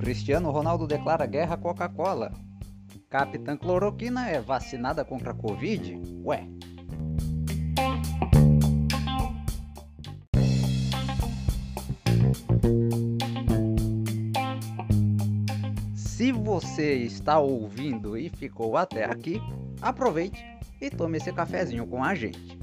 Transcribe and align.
Cristiano 0.00 0.50
Ronaldo 0.50 0.86
declara 0.86 1.26
guerra 1.26 1.54
à 1.54 1.58
Coca-Cola. 1.58 2.32
Capitã 3.08 3.56
Cloroquina 3.56 4.28
é 4.28 4.40
vacinada 4.40 5.04
contra 5.04 5.30
a 5.30 5.34
Covid? 5.34 6.00
Ué. 6.24 6.46
Se 15.94 16.32
você 16.32 16.94
está 16.94 17.38
ouvindo 17.38 18.16
e 18.16 18.28
ficou 18.28 18.76
até 18.76 19.04
aqui, 19.04 19.40
aproveite 19.80 20.44
e 20.80 20.90
tome 20.90 21.18
esse 21.18 21.32
cafezinho 21.32 21.86
com 21.86 22.02
a 22.02 22.14
gente. 22.14 22.57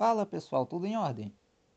Fala 0.00 0.24
pessoal, 0.24 0.64
tudo 0.64 0.86
em 0.86 0.96
ordem? 0.96 1.30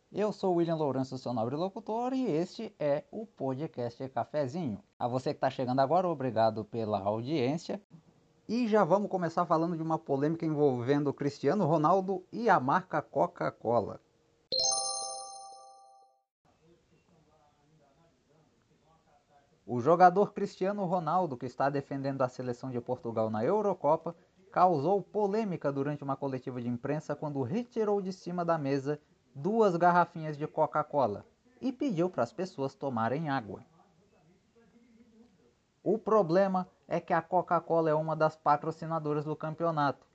Eu 0.09 0.32
sou 0.32 0.54
o 0.54 0.55
William 0.55 0.77
Lourenço, 0.77 1.18
seu 1.18 1.34
nobre 1.34 1.58
locutor, 1.58 2.13
e 2.13 2.23
este 2.23 2.73
é 2.80 3.04
o 3.12 3.26
podcast 3.26 4.08
Cafezinho. 4.08 4.82
A 4.98 5.09
você 5.09 5.32
que 5.32 5.38
está 5.40 5.49
chegando 5.49 5.82
agora, 5.82 6.08
obrigado 6.08 6.63
pela 6.63 7.02
audiência. 7.02 7.82
E 8.48 8.66
já 8.66 8.86
vamos 8.86 9.09
começar 9.09 9.46
falando 9.46 9.76
de 9.76 9.84
uma 9.84 9.99
polêmica 9.99 10.46
envolvendo 10.46 11.13
Cristiano 11.13 11.66
Ronaldo 11.66 12.23
e 12.32 12.49
a 12.49 12.62
marca 12.62 13.02
Coca-Cola. 13.02 13.99
O 19.68 19.82
jogador 19.82 20.32
Cristiano 20.32 20.85
Ronaldo, 20.85 21.35
que 21.35 21.46
está 21.46 21.70
defendendo 21.70 22.21
a 22.21 22.30
seleção 22.30 22.71
de 22.71 22.80
Portugal 22.80 23.30
na 23.30 23.44
Eurocopa, 23.44 24.16
causou 24.53 25.02
polêmica 25.02 25.71
durante 25.71 26.04
uma 26.04 26.15
coletiva 26.15 26.62
de 26.62 26.70
imprensa 26.70 27.15
quando 27.15 27.41
retirou 27.41 27.99
de 27.99 28.13
cima 28.13 28.46
da 28.46 28.55
mesa 28.55 29.01
duas 29.34 29.76
garrafinhas 29.76 30.37
de 30.37 30.45
Coca-Cola 30.45 31.26
e 31.60 31.71
pediu 31.71 32.07
para 32.07 32.21
as 32.21 32.32
pessoas 32.32 32.76
tomarem 32.76 33.32
água. 33.32 33.65
O 35.84 35.98
problema 35.98 36.70
é 36.87 36.99
que 36.99 37.13
a 37.13 37.21
Coca-Cola 37.21 37.90
é 37.90 37.95
uma 37.95 38.15
das 38.15 38.35
patrocinadoras 38.35 39.26
do 39.26 39.35
campeonato 39.35 40.05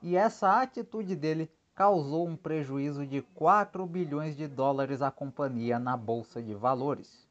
e 0.00 0.16
essa 0.16 0.62
atitude 0.62 1.14
dele 1.14 1.52
causou 1.74 2.26
um 2.26 2.34
prejuízo 2.34 3.06
de 3.06 3.20
4 3.20 3.86
bilhões 3.86 4.34
de 4.34 4.48
dólares 4.48 5.02
à 5.02 5.10
companhia 5.10 5.78
na 5.78 5.98
bolsa 5.98 6.42
de 6.42 6.54
valores. 6.54 7.28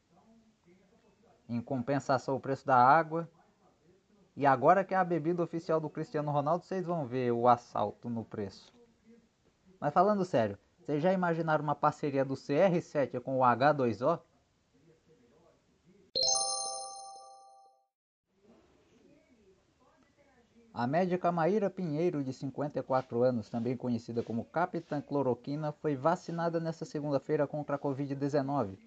Em 1.49 1.59
compensação, 1.59 2.35
o 2.35 2.39
preço 2.39 2.67
da 2.67 2.77
água 2.77 3.27
e 4.36 4.45
agora 4.45 4.83
que 4.83 4.94
é 4.94 4.97
a 4.97 5.03
bebida 5.03 5.41
oficial 5.41 5.80
do 5.80 5.89
Cristiano 5.89 6.31
Ronaldo, 6.31 6.66
vocês 6.66 6.86
vão 6.86 7.05
ver 7.05 7.31
o 7.31 7.47
assalto 7.47 8.09
no 8.09 8.25
preço. 8.25 8.73
Mas 9.80 9.94
falando 9.94 10.25
sério, 10.25 10.58
vocês 10.80 11.02
já 11.02 11.14
imaginaram 11.14 11.64
uma 11.64 11.75
parceria 11.75 12.25
do 12.25 12.33
CR7 12.33 13.22
com 13.22 13.39
o 13.39 13.42
H2O? 13.42 14.19
A 20.73 20.86
médica 20.86 21.31
Maíra 21.31 21.70
Pinheiro, 21.70 22.22
de 22.22 22.33
54 22.33 23.23
anos, 23.23 23.49
também 23.49 23.77
conhecida 23.77 24.22
como 24.22 24.44
Capitã 24.44 24.99
Cloroquina, 24.99 25.72
foi 25.72 25.95
vacinada 25.95 26.59
nesta 26.59 26.83
segunda-feira 26.83 27.47
contra 27.47 27.77
a 27.77 27.80
Covid-19 27.80 28.77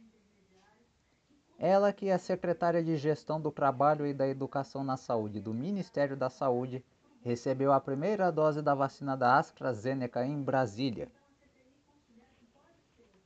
ela 1.59 1.93
que 1.93 2.09
é 2.09 2.17
secretária 2.17 2.83
de 2.85 2.97
Gestão 2.97 3.41
do 3.41 3.51
Trabalho 3.51 4.07
e 4.07 4.15
da 4.15 4.29
Educação 4.29 4.85
na 4.85 4.97
Saúde 4.97 5.41
do 5.41 5.53
Ministério 5.53 6.17
da 6.17 6.31
Saúde, 6.31 6.85
recebeu 7.21 7.73
a 7.73 7.81
primeira 7.81 8.31
dose 8.31 8.63
da 8.63 8.77
vacina 8.77 9.17
da 9.17 9.39
AstraZeneca 9.39 10.25
em 10.25 10.41
Brasília. 10.41 11.09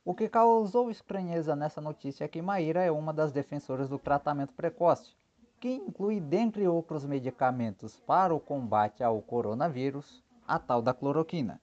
O 0.03 0.15
que 0.15 0.27
causou 0.27 0.89
estranheza 0.89 1.55
nessa 1.55 1.79
notícia 1.79 2.25
é 2.25 2.27
que 2.27 2.41
Maíra 2.41 2.83
é 2.83 2.91
uma 2.91 3.13
das 3.13 3.31
defensoras 3.31 3.87
do 3.87 3.99
tratamento 3.99 4.53
precoce, 4.53 5.15
que 5.59 5.69
inclui, 5.69 6.19
dentre 6.19 6.67
outros 6.67 7.05
medicamentos 7.05 7.99
para 7.99 8.33
o 8.33 8.39
combate 8.39 9.03
ao 9.03 9.21
coronavírus, 9.21 10.23
a 10.45 10.57
tal 10.57 10.81
da 10.81 10.93
cloroquina. 10.93 11.61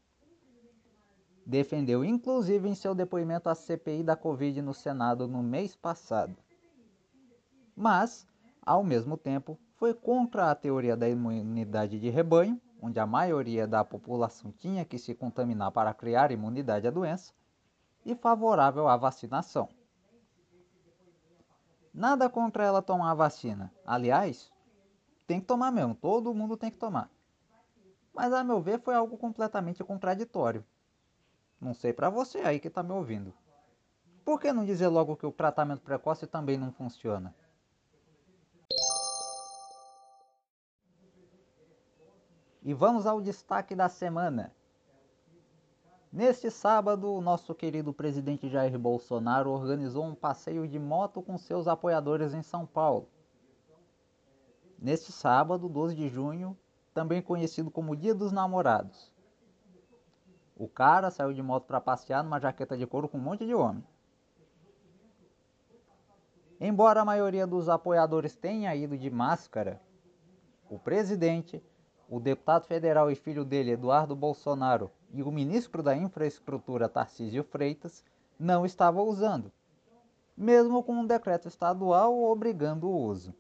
Defendeu 1.45 2.05
inclusive 2.05 2.69
em 2.69 2.77
seu 2.77 2.95
depoimento 2.95 3.49
à 3.49 3.57
CPI 3.57 4.05
da 4.05 4.15
Covid 4.15 4.63
no 4.63 4.73
Senado 4.73 5.27
no 5.27 5.43
mês 5.43 5.75
passado 5.75 6.37
mas, 7.81 8.29
ao 8.61 8.85
mesmo 8.85 9.17
tempo, 9.17 9.59
foi 9.77 9.95
contra 9.95 10.51
a 10.51 10.55
teoria 10.55 10.95
da 10.95 11.09
imunidade 11.09 11.99
de 11.99 12.11
rebanho, 12.11 12.61
onde 12.79 13.01
a 13.01 13.07
maioria 13.07 13.67
da 13.67 13.83
população 13.83 14.53
tinha 14.53 14.85
que 14.85 14.99
se 14.99 15.15
contaminar 15.15 15.73
para 15.73 15.95
criar 15.95 16.31
imunidade 16.31 16.87
à 16.87 16.91
doença, 16.91 17.33
e 18.05 18.15
favorável 18.15 18.87
à 18.87 18.99
vacinação. 18.99 19.67
Nada 21.93 22.29
contra 22.29 22.65
ela 22.65 22.83
tomar 22.83 23.13
a 23.13 23.15
vacina. 23.15 23.73
Aliás, 23.87 24.53
tem 25.27 25.41
que 25.41 25.47
tomar 25.47 25.73
mesmo, 25.73 25.95
todo 25.95 26.35
mundo 26.35 26.59
tem 26.59 26.71
que 26.71 26.77
tomar. 26.77 27.11
Mas 28.13 28.31
a 28.35 28.45
meu 28.45 28.61
ver 28.61 28.79
foi 28.81 28.95
algo 28.95 29.17
completamente 29.17 29.83
contraditório. 29.83 30.63
Não 31.59 31.73
sei 31.73 31.95
para 31.95 32.11
você 32.11 32.41
aí 32.41 32.61
que 32.61 32.69
está 32.69 32.83
me 32.83 32.93
ouvindo. 32.93 33.33
Por 34.23 34.39
que 34.39 34.53
não 34.53 34.67
dizer 34.67 34.89
logo 34.89 35.17
que 35.17 35.25
o 35.25 35.33
tratamento 35.33 35.81
precoce 35.81 36.27
também 36.27 36.59
não 36.59 36.71
funciona? 36.71 37.35
E 42.71 42.73
vamos 42.73 43.05
ao 43.05 43.21
destaque 43.21 43.75
da 43.75 43.89
semana. 43.89 44.55
Neste 46.13 46.53
sábado, 46.53 47.13
o 47.13 47.21
nosso 47.21 47.53
querido 47.53 47.93
presidente 47.93 48.49
Jair 48.49 48.79
Bolsonaro 48.79 49.51
organizou 49.51 50.05
um 50.05 50.15
passeio 50.15 50.69
de 50.69 50.79
moto 50.79 51.21
com 51.21 51.37
seus 51.37 51.67
apoiadores 51.67 52.33
em 52.33 52.45
São 52.45 52.65
Paulo. 52.65 53.09
Neste 54.79 55.11
sábado, 55.11 55.69
12 55.69 55.97
de 55.97 56.09
junho, 56.09 56.57
também 56.95 57.21
conhecido 57.21 57.73
como 57.73 57.97
Dia 57.97 58.15
dos 58.15 58.31
Namorados. 58.31 59.13
O 60.57 60.69
cara 60.69 61.11
saiu 61.11 61.33
de 61.33 61.43
moto 61.43 61.65
para 61.65 61.81
passear 61.81 62.23
numa 62.23 62.39
jaqueta 62.39 62.79
de 62.79 62.87
couro 62.87 63.09
com 63.09 63.19
um 63.19 63.21
monte 63.21 63.45
de 63.45 63.53
homem. 63.53 63.85
Embora 66.61 67.01
a 67.01 67.05
maioria 67.05 67.49
dos 67.49 67.69
apoiadores 67.69 68.37
tenha 68.37 68.73
ido 68.77 68.97
de 68.97 69.11
máscara, 69.11 69.83
o 70.69 70.79
presidente 70.79 71.61
o 72.11 72.19
deputado 72.19 72.67
federal 72.67 73.09
e 73.09 73.15
filho 73.15 73.45
dele, 73.45 73.71
Eduardo 73.71 74.17
Bolsonaro, 74.17 74.91
e 75.13 75.23
o 75.23 75.31
ministro 75.31 75.81
da 75.81 75.97
Infraestrutura, 75.97 76.89
Tarcísio 76.89 77.45
Freitas, 77.45 78.05
não 78.37 78.67
estavam 78.67 79.07
usando, 79.07 79.53
mesmo 80.37 80.83
com 80.83 80.93
um 80.93 81.07
decreto 81.07 81.47
estadual 81.47 82.21
obrigando 82.25 82.89
o 82.89 82.97
uso. 82.97 83.33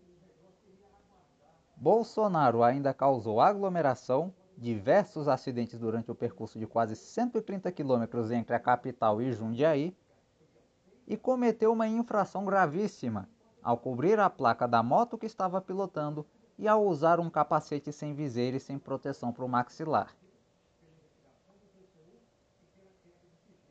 Bolsonaro 1.76 2.62
ainda 2.62 2.94
causou 2.94 3.40
aglomeração, 3.40 4.32
diversos 4.56 5.26
acidentes 5.26 5.76
durante 5.76 6.10
o 6.10 6.14
percurso 6.14 6.56
de 6.56 6.66
quase 6.66 6.94
130 6.94 7.72
quilômetros 7.72 8.30
entre 8.30 8.54
a 8.54 8.60
capital 8.60 9.20
e 9.20 9.32
Jundiaí, 9.32 9.96
e 11.08 11.16
cometeu 11.16 11.72
uma 11.72 11.88
infração 11.88 12.44
gravíssima 12.44 13.28
ao 13.60 13.76
cobrir 13.76 14.20
a 14.20 14.30
placa 14.30 14.68
da 14.68 14.80
moto 14.80 15.18
que 15.18 15.26
estava 15.26 15.60
pilotando 15.60 16.24
e 16.60 16.68
ao 16.68 16.86
usar 16.86 17.18
um 17.18 17.30
capacete 17.30 17.90
sem 17.90 18.14
viseira 18.14 18.58
e 18.58 18.60
sem 18.60 18.78
proteção 18.78 19.32
para 19.32 19.46
o 19.46 19.48
maxilar. 19.48 20.14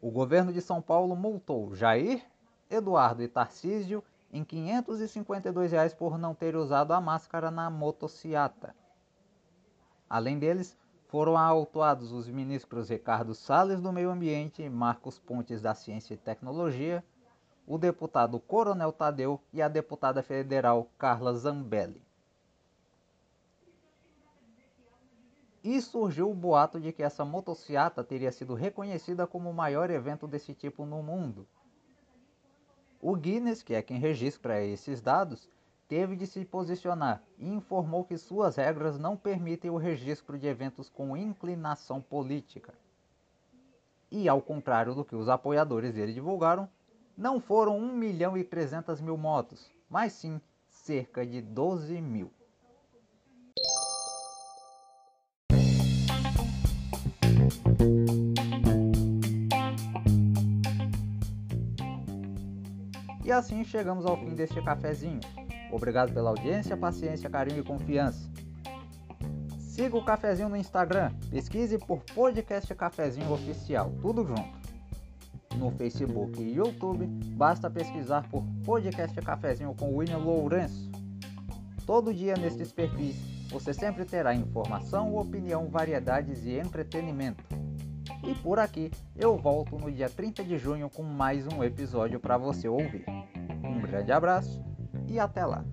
O 0.01 0.09
governo 0.09 0.51
de 0.51 0.59
São 0.59 0.81
Paulo 0.81 1.16
multou 1.16 1.75
Jair, 1.75 2.25
Eduardo 2.67 3.22
e 3.22 3.28
Tarcísio 3.28 4.03
em 4.33 4.44
552 4.44 5.72
reais 5.72 5.94
por 5.94 6.17
não 6.17 6.33
ter 6.33 6.55
usado 6.55 6.91
a 6.91 6.99
máscara 6.99 7.51
na 7.51 7.69
motociata. 7.69 8.75
Além 10.09 10.40
deles, 10.40 10.75
foram 11.09 11.37
autuados 11.37 12.11
os 12.11 12.28
ministros 12.28 12.90
Ricardo 12.90 13.35
Salles 13.35 13.81
do 13.81 13.93
Meio 13.93 14.09
Ambiente 14.09 14.67
Marcos 14.67 15.19
Pontes 15.19 15.61
da 15.61 15.75
Ciência 15.75 16.16
e 16.16 16.17
Tecnologia, 16.17 17.03
o 17.67 17.78
deputado 17.78 18.40
Coronel 18.40 18.91
Tadeu 18.91 19.40
e 19.53 19.61
a 19.61 19.67
deputada 19.67 20.23
federal 20.23 20.90
Carla 20.97 21.35
Zambelli. 21.35 22.09
E 25.64 25.82
surgiu 25.82 26.32
o 26.32 26.35
boato 26.35 26.79
de 26.79 26.91
que 26.91 27.03
essa 27.03 27.26
motociata 27.26 28.03
teria 28.03 28.32
sido 28.32 28.53
reconhecida 28.53 29.28
como 29.28 29.50
o 29.50 29.53
maior 29.53 29.90
evento 29.90 30.28
desse 30.28 30.53
tipo 30.53 30.85
no 30.85 31.03
mundo. 31.03 31.46
O 33.02 33.16
Guinness, 33.16 33.64
que 33.64 33.73
é 33.73 33.82
quem 33.82 33.97
registra 33.97 34.64
esses 34.64 35.02
dados, 35.02 35.50
teve 35.88 36.16
de 36.16 36.28
se 36.28 36.46
posicionar 36.46 37.23
e 37.38 37.47
informou 37.47 38.06
que 38.06 38.17
suas 38.17 38.56
regras 38.58 39.00
não 39.00 39.17
permitem 39.17 39.72
o 39.72 39.78
registro 39.78 40.38
de 40.38 40.47
eventos 40.47 40.90
com 40.90 41.17
inclinação 41.17 42.02
política. 42.02 42.73
E 44.12 44.29
ao 44.29 44.41
contrário 44.41 44.94
do 44.94 45.03
que 45.03 45.16
os 45.16 45.28
apoiadores 45.28 45.94
dele 45.94 46.14
divulgaram, 46.14 46.70
não 47.17 47.40
foram 47.40 47.78
1 47.78 47.94
milhão 47.94 48.38
e 48.38 48.44
300 48.44 49.02
mil 49.02 49.17
motos, 49.17 49.70
mas 49.90 50.14
sim 50.14 50.40
cerca 50.67 51.26
de 51.26 51.41
12 51.41 52.00
mil. 52.02 52.32
E 63.29 63.31
assim 63.31 63.64
chegamos 63.64 64.08
ao 64.08 64.17
fim 64.17 64.34
deste 64.34 64.59
cafezinho. 64.59 65.20
Obrigado 65.72 66.11
pela 66.11 66.31
audiência, 66.31 66.76
paciência, 66.76 67.29
carinho 67.29 67.59
e 67.59 67.64
confiança. 67.64 68.28
Siga 69.59 69.96
o 69.96 70.03
cafezinho 70.03 70.49
no 70.49 70.58
Instagram, 70.58 71.11
pesquise 71.29 71.78
por 71.78 72.02
Podcast 72.16 72.73
Cafezinho 72.73 73.31
Oficial, 73.31 73.93
tudo 74.02 74.26
junto. 74.26 74.49
No 75.58 75.70
Facebook 75.70 76.41
e 76.41 76.55
YouTube, 76.55 77.05
basta 77.35 77.70
pesquisar 77.70 78.28
por 78.31 78.43
Podcast 78.66 79.22
Cafezinho 79.22 79.76
com 79.76 79.96
William 79.96 80.17
Lourenço. 80.17 80.90
Todo 81.85 82.11
dia 82.11 82.34
nestes 82.35 82.72
perfis, 82.72 83.16
você 83.52 83.76
sempre 83.76 84.05
terá 84.05 84.34
informação, 84.34 85.16
opinião, 85.16 85.70
variedades 85.70 86.47
e 86.47 86.58
entretenimento. 86.58 87.43
E 88.29 88.35
por 88.35 88.59
aqui, 88.59 88.91
eu 89.16 89.35
volto 89.35 89.76
no 89.79 89.91
dia 89.91 90.08
30 90.08 90.43
de 90.43 90.55
junho 90.55 90.87
com 90.87 91.02
mais 91.02 91.47
um 91.47 91.64
episódio 91.64 92.20
para 92.20 92.37
você 92.37 92.70
ouvir. 92.70 93.03
Um 93.64 93.81
grande 93.81 94.11
abraço 94.11 94.64
e 95.08 95.17
até 95.20 95.43
lá! 95.43 95.66